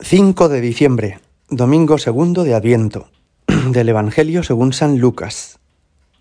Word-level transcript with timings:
5 0.00 0.48
de 0.48 0.60
diciembre, 0.60 1.18
domingo 1.50 1.98
segundo 1.98 2.44
de 2.44 2.54
Adviento, 2.54 3.08
del 3.72 3.88
Evangelio 3.88 4.44
según 4.44 4.72
San 4.72 5.00
Lucas. 5.00 5.58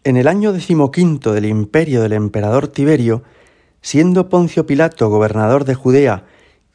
En 0.03 0.17
el 0.17 0.27
año 0.27 0.51
decimoquinto 0.51 1.31
del 1.31 1.45
imperio 1.45 2.01
del 2.01 2.13
emperador 2.13 2.69
Tiberio, 2.69 3.21
siendo 3.81 4.29
Poncio 4.29 4.65
Pilato 4.65 5.09
gobernador 5.09 5.63
de 5.63 5.75
Judea 5.75 6.25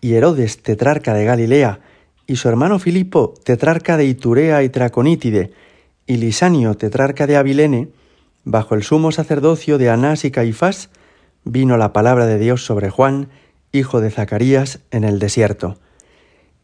y 0.01 0.15
Herodes 0.15 0.63
tetrarca 0.63 1.13
de 1.13 1.25
Galilea, 1.25 1.81
y 2.29 2.37
su 2.37 2.49
hermano 2.49 2.79
Filipo 2.79 3.35
tetrarca 3.43 3.97
de 3.97 4.05
Iturea 4.05 4.63
y 4.63 4.69
Traconítide, 4.69 5.51
y 6.07 6.19
Lisanio 6.19 6.77
tetrarca 6.77 7.27
de 7.27 7.37
Abilene, 7.37 7.89
bajo 8.45 8.77
el 8.77 8.85
sumo 8.85 9.11
sacerdocio 9.11 9.77
de 9.77 9.91
Anás 9.91 10.25
y 10.25 10.31
Caifás, 10.31 10.89
vino 11.43 11.77
la 11.77 11.93
palabra 11.93 12.27
de 12.27 12.39
Dios 12.39 12.65
sobre 12.65 12.91
Juan, 12.91 13.29
hijo 13.73 14.01
de 14.01 14.13
Zacarías, 14.13 14.79
en 14.93 15.03
el 15.03 15.19
desierto 15.19 15.79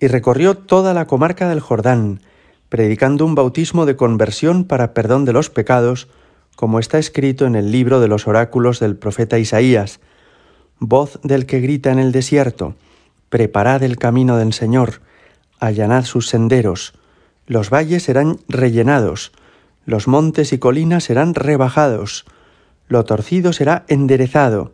y 0.00 0.06
recorrió 0.06 0.56
toda 0.56 0.94
la 0.94 1.06
comarca 1.06 1.48
del 1.48 1.60
Jordán, 1.60 2.20
predicando 2.68 3.24
un 3.24 3.34
bautismo 3.34 3.86
de 3.86 3.96
conversión 3.96 4.64
para 4.64 4.94
perdón 4.94 5.24
de 5.24 5.32
los 5.32 5.50
pecados, 5.50 6.08
como 6.56 6.78
está 6.78 6.98
escrito 6.98 7.46
en 7.46 7.56
el 7.56 7.72
libro 7.72 8.00
de 8.00 8.08
los 8.08 8.26
oráculos 8.26 8.80
del 8.80 8.96
profeta 8.96 9.38
Isaías, 9.38 10.00
voz 10.78 11.18
del 11.22 11.46
que 11.46 11.60
grita 11.60 11.90
en 11.90 11.98
el 11.98 12.12
desierto, 12.12 12.74
preparad 13.28 13.82
el 13.82 13.96
camino 13.96 14.36
del 14.36 14.52
Señor, 14.52 15.00
allanad 15.60 16.04
sus 16.04 16.28
senderos, 16.28 16.94
los 17.46 17.70
valles 17.70 18.02
serán 18.02 18.38
rellenados, 18.48 19.32
los 19.86 20.06
montes 20.06 20.52
y 20.52 20.58
colinas 20.58 21.04
serán 21.04 21.34
rebajados, 21.34 22.26
lo 22.88 23.04
torcido 23.04 23.52
será 23.52 23.84
enderezado, 23.88 24.72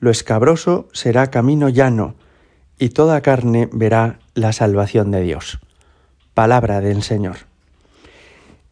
lo 0.00 0.10
escabroso 0.10 0.88
será 0.92 1.30
camino 1.30 1.68
llano, 1.68 2.14
y 2.78 2.90
toda 2.90 3.20
carne 3.20 3.68
verá 3.72 4.18
la 4.34 4.52
salvación 4.52 5.10
de 5.10 5.22
Dios. 5.22 5.58
Palabra 6.34 6.80
del 6.80 7.02
Señor. 7.02 7.36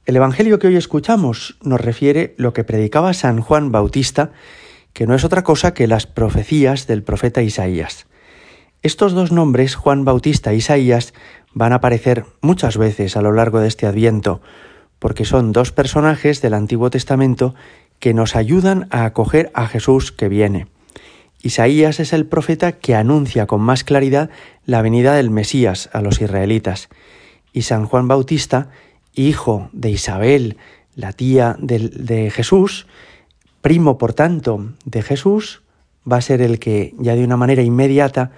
El 0.06 0.16
Evangelio 0.16 0.58
que 0.58 0.66
hoy 0.66 0.76
escuchamos 0.76 1.56
nos 1.62 1.80
refiere 1.80 2.34
lo 2.36 2.52
que 2.52 2.64
predicaba 2.64 3.14
San 3.14 3.40
Juan 3.40 3.72
Bautista, 3.72 4.32
que 4.92 5.06
no 5.06 5.14
es 5.14 5.24
otra 5.24 5.42
cosa 5.42 5.72
que 5.72 5.86
las 5.86 6.06
profecías 6.06 6.86
del 6.86 7.02
profeta 7.02 7.42
Isaías. 7.42 8.06
Estos 8.82 9.14
dos 9.14 9.32
nombres, 9.32 9.76
Juan 9.76 10.04
Bautista 10.04 10.52
e 10.52 10.56
Isaías, 10.56 11.14
van 11.54 11.72
a 11.72 11.76
aparecer 11.76 12.26
muchas 12.42 12.76
veces 12.76 13.16
a 13.16 13.22
lo 13.22 13.32
largo 13.32 13.60
de 13.60 13.68
este 13.68 13.86
adviento, 13.86 14.42
porque 14.98 15.24
son 15.24 15.52
dos 15.52 15.72
personajes 15.72 16.42
del 16.42 16.52
Antiguo 16.52 16.90
Testamento 16.90 17.54
que 17.98 18.12
nos 18.12 18.36
ayudan 18.36 18.86
a 18.90 19.06
acoger 19.06 19.50
a 19.54 19.66
Jesús 19.66 20.12
que 20.12 20.28
viene. 20.28 20.66
Isaías 21.44 22.00
es 22.00 22.14
el 22.14 22.24
profeta 22.24 22.72
que 22.72 22.94
anuncia 22.94 23.46
con 23.46 23.60
más 23.60 23.84
claridad 23.84 24.30
la 24.64 24.80
venida 24.80 25.14
del 25.14 25.28
Mesías 25.28 25.90
a 25.92 26.00
los 26.00 26.22
israelitas. 26.22 26.88
Y 27.52 27.62
San 27.62 27.84
Juan 27.84 28.08
Bautista, 28.08 28.70
hijo 29.12 29.68
de 29.74 29.90
Isabel, 29.90 30.56
la 30.96 31.12
tía 31.12 31.56
de, 31.60 32.30
Jesús, 32.30 32.86
primo 33.60 33.98
por 33.98 34.14
tanto 34.14 34.72
de 34.86 35.02
Jesús, 35.02 35.60
va 36.10 36.16
a 36.16 36.22
ser 36.22 36.40
el 36.40 36.58
que 36.58 36.94
ya 36.98 37.14
de 37.14 37.24
una 37.24 37.36
manera 37.36 37.60
inmediata 37.60 38.30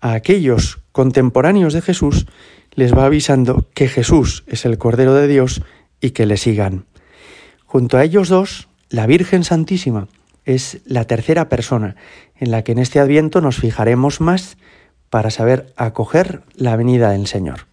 a 0.00 0.14
aquellos 0.14 0.78
contemporáneos 0.92 1.74
de 1.74 1.82
Jesús 1.82 2.26
les 2.72 2.96
va 2.96 3.04
avisando 3.04 3.66
que 3.74 3.86
Jesús 3.86 4.44
es 4.46 4.64
el 4.64 4.78
Cordero 4.78 5.12
de 5.12 5.28
Dios 5.28 5.60
y 6.00 6.12
que 6.12 6.24
le 6.24 6.38
sigan. 6.38 6.86
Junto 7.66 7.98
a 7.98 8.04
ellos 8.04 8.30
dos, 8.30 8.68
la 8.88 9.06
Virgen 9.06 9.44
Santísima, 9.44 10.08
es 10.46 10.80
la 10.86 11.04
tercera 11.04 11.50
persona 11.50 11.96
en 12.36 12.50
la 12.50 12.64
que 12.64 12.72
en 12.72 12.78
este 12.78 13.00
adviento 13.00 13.42
nos 13.42 13.56
fijaremos 13.56 14.20
más 14.22 14.56
para 15.10 15.30
saber 15.30 15.72
acoger 15.76 16.42
la 16.54 16.76
venida 16.76 17.10
del 17.10 17.26
Señor. 17.26 17.66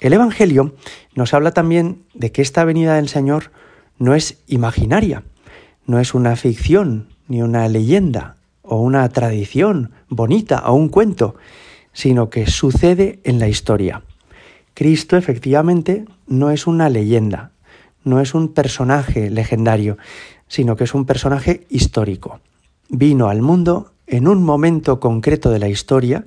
El 0.00 0.12
Evangelio 0.12 0.74
nos 1.14 1.34
habla 1.34 1.50
también 1.50 2.04
de 2.14 2.32
que 2.32 2.40
esta 2.40 2.64
venida 2.64 2.94
del 2.94 3.08
Señor 3.08 3.50
no 3.98 4.14
es 4.14 4.38
imaginaria, 4.46 5.24
no 5.86 5.98
es 5.98 6.14
una 6.14 6.36
ficción 6.36 7.08
ni 7.26 7.42
una 7.42 7.68
leyenda 7.68 8.36
o 8.62 8.80
una 8.80 9.08
tradición 9.08 9.92
bonita 10.08 10.62
o 10.66 10.74
un 10.74 10.88
cuento, 10.88 11.34
sino 11.92 12.30
que 12.30 12.46
sucede 12.46 13.18
en 13.24 13.38
la 13.40 13.48
historia. 13.48 14.02
Cristo 14.74 15.16
efectivamente 15.16 16.04
no 16.28 16.50
es 16.50 16.68
una 16.68 16.88
leyenda, 16.90 17.50
no 18.04 18.20
es 18.20 18.34
un 18.34 18.54
personaje 18.54 19.30
legendario, 19.30 19.98
sino 20.48 20.76
que 20.76 20.84
es 20.84 20.94
un 20.94 21.04
personaje 21.04 21.66
histórico. 21.68 22.40
Vino 22.88 23.28
al 23.28 23.42
mundo 23.42 23.92
en 24.06 24.26
un 24.26 24.42
momento 24.42 24.98
concreto 25.00 25.50
de 25.50 25.58
la 25.58 25.68
historia, 25.68 26.24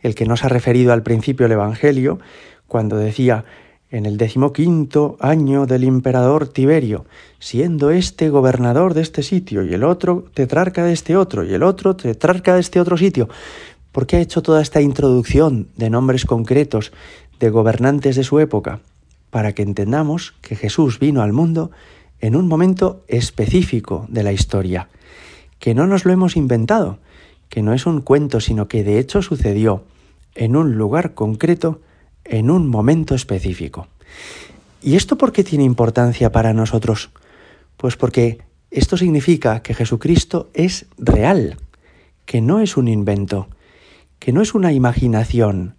el 0.00 0.14
que 0.14 0.26
nos 0.26 0.44
ha 0.44 0.48
referido 0.48 0.92
al 0.92 1.02
principio 1.02 1.46
el 1.46 1.52
Evangelio, 1.52 2.20
cuando 2.68 2.96
decía 2.96 3.44
en 3.90 4.06
el 4.06 4.16
decimoquinto 4.16 5.16
año 5.20 5.66
del 5.66 5.84
emperador 5.84 6.48
Tiberio, 6.48 7.04
siendo 7.38 7.90
este 7.90 8.30
gobernador 8.30 8.94
de 8.94 9.02
este 9.02 9.22
sitio 9.22 9.64
y 9.64 9.74
el 9.74 9.84
otro 9.84 10.24
tetrarca 10.32 10.84
de 10.84 10.94
este 10.94 11.16
otro 11.16 11.44
y 11.44 11.52
el 11.52 11.62
otro 11.62 11.94
tetrarca 11.94 12.54
de 12.54 12.60
este 12.60 12.80
otro 12.80 12.96
sitio. 12.96 13.28
¿Por 13.92 14.06
qué 14.06 14.16
ha 14.16 14.20
hecho 14.20 14.42
toda 14.42 14.62
esta 14.62 14.80
introducción 14.80 15.68
de 15.76 15.90
nombres 15.90 16.24
concretos 16.24 16.92
de 17.38 17.50
gobernantes 17.50 18.16
de 18.16 18.24
su 18.24 18.40
época? 18.40 18.80
Para 19.28 19.52
que 19.52 19.62
entendamos 19.62 20.32
que 20.40 20.56
Jesús 20.56 20.98
vino 20.98 21.20
al 21.20 21.34
mundo 21.34 21.70
en 22.22 22.36
un 22.36 22.46
momento 22.48 23.02
específico 23.08 24.06
de 24.08 24.22
la 24.22 24.32
historia, 24.32 24.88
que 25.58 25.74
no 25.74 25.86
nos 25.86 26.04
lo 26.06 26.12
hemos 26.12 26.36
inventado, 26.36 26.98
que 27.48 27.62
no 27.62 27.74
es 27.74 27.84
un 27.84 28.00
cuento, 28.00 28.40
sino 28.40 28.68
que 28.68 28.84
de 28.84 28.98
hecho 28.98 29.20
sucedió 29.22 29.84
en 30.36 30.56
un 30.56 30.78
lugar 30.78 31.14
concreto, 31.14 31.80
en 32.24 32.48
un 32.48 32.68
momento 32.68 33.16
específico. 33.16 33.88
¿Y 34.80 34.94
esto 34.94 35.18
por 35.18 35.32
qué 35.32 35.42
tiene 35.42 35.64
importancia 35.64 36.30
para 36.30 36.54
nosotros? 36.54 37.10
Pues 37.76 37.96
porque 37.96 38.38
esto 38.70 38.96
significa 38.96 39.60
que 39.60 39.74
Jesucristo 39.74 40.48
es 40.54 40.86
real, 40.98 41.56
que 42.24 42.40
no 42.40 42.60
es 42.60 42.76
un 42.76 42.86
invento, 42.86 43.48
que 44.20 44.32
no 44.32 44.42
es 44.42 44.54
una 44.54 44.72
imaginación, 44.72 45.74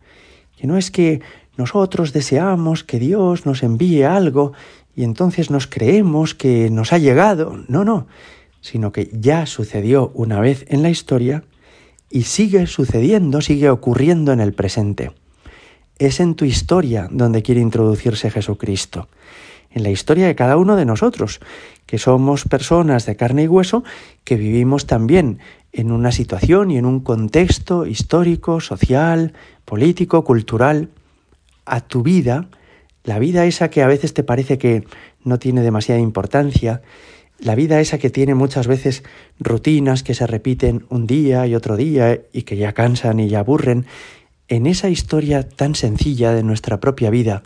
que 0.57 0.67
no 0.67 0.77
es 0.77 0.91
que 0.91 1.21
nosotros 1.55 2.11
deseamos 2.11 2.83
que 2.83 2.99
Dios 2.99 3.45
nos 3.45 3.63
envíe 3.63 4.03
algo 4.03 4.53
y 4.95 5.03
entonces 5.03 5.49
nos 5.49 5.67
creemos 5.67 6.35
que 6.35 6.69
nos 6.69 6.93
ha 6.93 6.97
llegado. 6.97 7.57
No, 7.67 7.83
no, 7.83 8.07
sino 8.61 8.91
que 8.91 9.09
ya 9.13 9.45
sucedió 9.45 10.11
una 10.13 10.39
vez 10.39 10.65
en 10.69 10.81
la 10.83 10.89
historia 10.89 11.43
y 12.09 12.23
sigue 12.23 12.67
sucediendo, 12.67 13.41
sigue 13.41 13.69
ocurriendo 13.69 14.31
en 14.31 14.39
el 14.39 14.53
presente. 14.53 15.11
Es 15.97 16.19
en 16.19 16.35
tu 16.35 16.45
historia 16.45 17.07
donde 17.11 17.41
quiere 17.41 17.61
introducirse 17.61 18.29
Jesucristo, 18.29 19.07
en 19.71 19.83
la 19.83 19.89
historia 19.89 20.27
de 20.27 20.35
cada 20.35 20.57
uno 20.57 20.75
de 20.75 20.85
nosotros, 20.85 21.39
que 21.85 21.97
somos 21.97 22.45
personas 22.45 23.05
de 23.05 23.15
carne 23.15 23.43
y 23.43 23.47
hueso, 23.47 23.83
que 24.23 24.35
vivimos 24.35 24.85
también 24.85 25.39
en 25.71 25.91
una 25.91 26.11
situación 26.11 26.69
y 26.69 26.77
en 26.77 26.85
un 26.85 26.99
contexto 26.99 27.87
histórico, 27.87 28.61
social, 28.61 29.33
político, 29.65 30.23
cultural. 30.23 30.89
A 31.65 31.81
tu 31.81 32.03
vida, 32.03 32.47
la 33.03 33.19
vida 33.19 33.45
esa 33.45 33.69
que 33.69 33.83
a 33.83 33.87
veces 33.87 34.13
te 34.13 34.23
parece 34.23 34.57
que 34.57 34.83
no 35.23 35.39
tiene 35.39 35.61
demasiada 35.61 35.99
importancia, 35.99 36.81
la 37.39 37.55
vida 37.55 37.79
esa 37.81 37.97
que 37.97 38.09
tiene 38.09 38.35
muchas 38.35 38.67
veces 38.67 39.03
rutinas 39.39 40.03
que 40.03 40.13
se 40.13 40.27
repiten 40.27 40.85
un 40.89 41.07
día 41.07 41.45
y 41.47 41.55
otro 41.55 41.75
día 41.75 42.21
y 42.31 42.43
que 42.43 42.55
ya 42.55 42.73
cansan 42.73 43.19
y 43.19 43.27
ya 43.27 43.39
aburren, 43.39 43.85
en 44.47 44.65
esa 44.67 44.89
historia 44.89 45.47
tan 45.47 45.75
sencilla 45.75 46.33
de 46.33 46.43
nuestra 46.43 46.79
propia 46.79 47.09
vida 47.09 47.43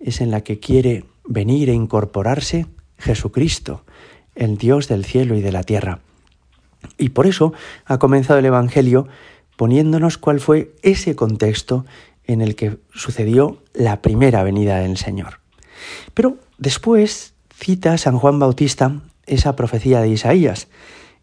es 0.00 0.20
en 0.20 0.30
la 0.30 0.42
que 0.42 0.60
quiere 0.60 1.04
venir 1.26 1.68
e 1.68 1.74
incorporarse 1.74 2.66
Jesucristo, 2.98 3.84
el 4.34 4.56
Dios 4.56 4.88
del 4.88 5.04
cielo 5.04 5.36
y 5.36 5.42
de 5.42 5.52
la 5.52 5.62
tierra. 5.62 6.00
Y 6.98 7.10
por 7.10 7.26
eso 7.26 7.52
ha 7.84 7.98
comenzado 7.98 8.38
el 8.38 8.46
Evangelio 8.46 9.08
poniéndonos 9.56 10.18
cuál 10.18 10.40
fue 10.40 10.74
ese 10.82 11.14
contexto 11.14 11.84
en 12.26 12.40
el 12.40 12.56
que 12.56 12.78
sucedió 12.92 13.62
la 13.72 14.02
primera 14.02 14.42
venida 14.42 14.78
del 14.78 14.96
Señor. 14.96 15.40
Pero 16.14 16.38
después 16.58 17.34
cita 17.54 17.98
San 17.98 18.18
Juan 18.18 18.38
Bautista 18.38 19.00
esa 19.26 19.56
profecía 19.56 20.00
de 20.00 20.08
Isaías 20.08 20.68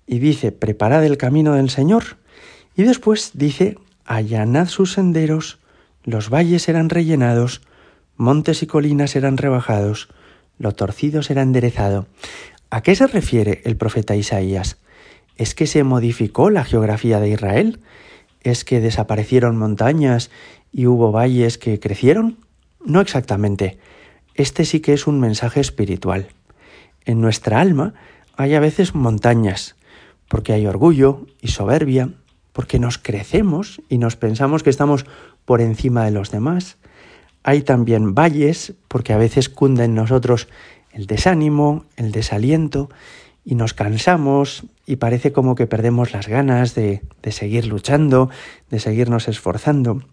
y 0.07 0.19
dice, 0.19 0.51
preparad 0.51 1.05
el 1.05 1.17
camino 1.17 1.53
del 1.53 1.69
Señor. 1.69 2.17
Y 2.75 2.83
después 2.83 3.31
dice, 3.33 3.77
allanad 4.05 4.67
sus 4.67 4.93
senderos, 4.93 5.59
los 6.03 6.29
valles 6.29 6.63
serán 6.63 6.89
rellenados, 6.89 7.61
montes 8.17 8.63
y 8.63 8.67
colinas 8.67 9.11
serán 9.11 9.37
rebajados, 9.37 10.09
lo 10.57 10.73
torcido 10.73 11.21
será 11.23 11.41
enderezado. 11.41 12.07
¿A 12.69 12.81
qué 12.81 12.95
se 12.95 13.07
refiere 13.07 13.61
el 13.65 13.77
profeta 13.77 14.15
Isaías? 14.15 14.77
¿Es 15.37 15.55
que 15.55 15.67
se 15.67 15.83
modificó 15.83 16.49
la 16.49 16.63
geografía 16.63 17.19
de 17.19 17.29
Israel? 17.29 17.79
¿Es 18.41 18.63
que 18.63 18.79
desaparecieron 18.79 19.57
montañas 19.57 20.29
y 20.71 20.87
hubo 20.87 21.11
valles 21.11 21.57
que 21.57 21.79
crecieron? 21.79 22.37
No 22.83 23.01
exactamente. 23.01 23.77
Este 24.35 24.65
sí 24.65 24.79
que 24.79 24.93
es 24.93 25.07
un 25.07 25.19
mensaje 25.19 25.59
espiritual. 25.59 26.27
En 27.05 27.21
nuestra 27.21 27.59
alma 27.59 27.93
hay 28.37 28.55
a 28.55 28.59
veces 28.59 28.95
montañas, 28.95 29.75
porque 30.27 30.53
hay 30.53 30.65
orgullo 30.65 31.25
y 31.41 31.49
soberbia, 31.49 32.09
porque 32.53 32.79
nos 32.79 32.97
crecemos 32.97 33.81
y 33.89 33.97
nos 33.97 34.15
pensamos 34.15 34.63
que 34.63 34.69
estamos 34.69 35.05
por 35.45 35.61
encima 35.61 36.05
de 36.05 36.11
los 36.11 36.31
demás. 36.31 36.77
hay 37.43 37.63
también 37.63 38.13
valles, 38.13 38.73
porque 38.87 39.13
a 39.13 39.17
veces 39.17 39.49
cunda 39.49 39.83
en 39.83 39.95
nosotros 39.95 40.47
el 40.91 41.07
desánimo, 41.07 41.85
el 41.97 42.11
desaliento, 42.11 42.89
y 43.43 43.55
nos 43.55 43.73
cansamos 43.73 44.65
y 44.85 44.97
parece 44.97 45.31
como 45.31 45.55
que 45.55 45.67
perdemos 45.67 46.13
las 46.13 46.27
ganas 46.27 46.75
de, 46.75 47.01
de, 47.21 47.31
seguir 47.31 47.65
luchando, 47.65 48.29
de 48.69 48.79
seguirnos 48.79 49.27
esforzando. 49.27 50.03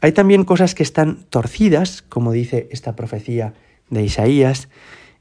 Hay 0.00 0.12
también 0.12 0.44
cosas 0.44 0.74
que 0.74 0.82
están 0.82 1.24
torcidas, 1.30 2.02
como 2.02 2.32
dice 2.32 2.68
esta 2.70 2.94
profecía 2.94 3.54
de 3.90 4.02
Isaías, 4.02 4.68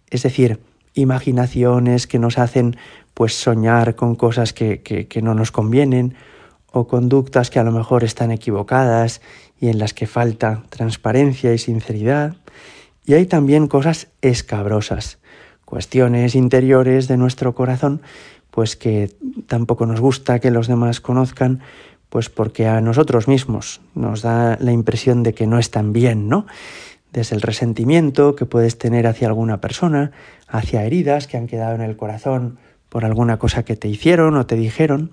es 0.10 0.24
decir, 0.24 0.60
imaginaciones 0.94 2.08
que 2.08 2.20
nos 2.20 2.38
hacen 2.38 2.76
pues 3.14 3.34
soñar 3.34 3.96
con 3.96 4.16
cosas 4.16 4.54
que, 4.54 4.82
que, 4.82 5.08
que 5.08 5.22
no 5.22 5.34
nos 5.34 5.52
convienen 5.52 6.16
o 6.72 6.88
conductas 6.88 7.50
que 7.50 7.60
a 7.60 7.64
lo 7.64 7.72
mejor 7.72 8.04
están 8.04 8.32
equivocadas 8.32 9.22
y 9.60 9.70
en 9.70 9.80
las 9.80 9.94
que 9.94 10.06
falta 10.06 10.64
transparencia 10.70 11.54
y 11.54 11.58
sinceridad. 11.58 12.36
Y 13.06 13.14
hay 13.14 13.26
también 13.26 13.68
cosas 13.68 14.10
escabrosas, 14.22 15.20
cuestiones 15.68 16.34
interiores 16.34 17.10
de 17.10 17.18
nuestro 17.18 17.54
corazón, 17.54 18.02
pues 18.52 18.78
que 18.78 19.12
tampoco 19.48 19.86
nos 19.86 20.00
gusta 20.00 20.40
que 20.40 20.50
los 20.50 20.68
demás 20.68 21.02
conozcan, 21.02 21.60
pues 22.08 22.30
porque 22.30 22.68
a 22.68 22.80
nosotros 22.80 23.28
mismos 23.28 23.82
nos 23.94 24.22
da 24.22 24.58
la 24.62 24.72
impresión 24.72 25.24
de 25.24 25.34
que 25.34 25.46
no 25.46 25.60
están 25.60 25.92
bien, 25.92 26.30
¿no? 26.30 26.48
Desde 27.12 27.36
el 27.36 27.42
resentimiento 27.42 28.34
que 28.34 28.46
puedes 28.46 28.78
tener 28.78 29.08
hacia 29.08 29.28
alguna 29.28 29.60
persona, 29.60 30.12
hacia 30.48 30.86
heridas 30.86 31.28
que 31.28 31.36
han 31.36 31.48
quedado 31.48 31.76
en 31.76 31.82
el 31.82 31.98
corazón 31.98 32.60
por 32.88 33.04
alguna 33.04 33.38
cosa 33.38 33.64
que 33.64 33.76
te 33.76 33.90
hicieron 33.90 34.38
o 34.38 34.46
te 34.46 34.56
dijeron. 34.56 35.12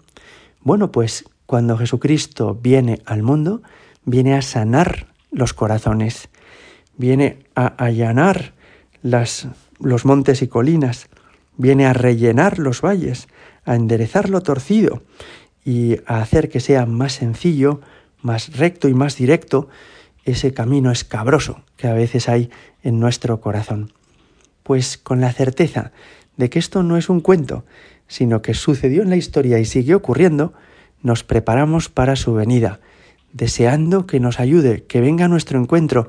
Bueno, 0.60 0.92
pues 0.92 1.24
cuando 1.46 1.76
Jesucristo 1.76 2.54
viene 2.62 3.00
al 3.06 3.24
mundo, 3.24 3.60
viene 4.04 4.34
a 4.34 4.42
sanar 4.42 5.08
los 5.32 5.52
corazones, 5.52 6.28
viene 6.96 7.40
a 7.56 7.66
allanar 7.66 8.52
las, 9.02 9.48
los 9.78 10.04
montes 10.04 10.42
y 10.42 10.48
colinas, 10.48 11.08
viene 11.56 11.86
a 11.86 11.92
rellenar 11.92 12.58
los 12.58 12.80
valles, 12.80 13.28
a 13.64 13.74
enderezar 13.74 14.28
lo 14.28 14.42
torcido 14.42 15.02
y 15.64 15.96
a 16.06 16.20
hacer 16.20 16.48
que 16.48 16.60
sea 16.60 16.86
más 16.86 17.14
sencillo, 17.14 17.80
más 18.20 18.56
recto 18.56 18.88
y 18.88 18.94
más 18.94 19.16
directo 19.16 19.68
ese 20.24 20.54
camino 20.54 20.90
escabroso 20.90 21.62
que 21.76 21.86
a 21.86 21.94
veces 21.94 22.28
hay 22.28 22.50
en 22.82 22.98
nuestro 22.98 23.40
corazón. 23.40 23.92
Pues 24.62 24.96
con 24.96 25.20
la 25.20 25.32
certeza 25.32 25.92
de 26.36 26.50
que 26.50 26.58
esto 26.58 26.82
no 26.82 26.96
es 26.96 27.08
un 27.08 27.20
cuento, 27.20 27.64
sino 28.08 28.42
que 28.42 28.54
sucedió 28.54 29.02
en 29.02 29.10
la 29.10 29.16
historia 29.16 29.58
y 29.58 29.64
sigue 29.64 29.94
ocurriendo, 29.94 30.52
nos 31.02 31.22
preparamos 31.22 31.88
para 31.88 32.16
su 32.16 32.34
venida 32.34 32.80
deseando 33.34 34.06
que 34.06 34.20
nos 34.20 34.40
ayude, 34.40 34.84
que 34.84 35.00
venga 35.00 35.26
a 35.26 35.28
nuestro 35.28 35.60
encuentro, 35.60 36.08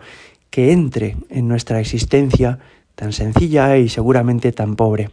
que 0.52 0.72
entre 0.72 1.18
en 1.30 1.50
nuestra 1.50 1.82
existencia 1.82 2.60
tan 2.96 3.14
sencilla 3.14 3.78
y 3.78 3.90
seguramente 3.90 4.52
tan 4.52 4.76
pobre. 4.76 5.12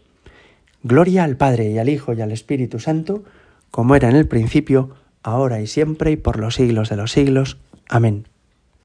Gloria 0.83 1.25
al 1.25 1.37
Padre 1.37 1.71
y 1.71 1.79
al 1.79 1.89
Hijo 1.89 2.13
y 2.13 2.21
al 2.21 2.33
Espíritu 2.33 2.79
Santo, 2.79 3.23
como 3.71 3.95
era 3.95 4.09
en 4.09 4.17
el 4.17 4.27
principio, 4.27 4.91
ahora 5.23 5.61
y 5.61 5.67
siempre 5.67 6.11
y 6.11 6.17
por 6.17 6.39
los 6.39 6.55
siglos 6.55 6.89
de 6.89 6.97
los 6.97 7.13
siglos. 7.13 7.59
Amén. 7.89 8.27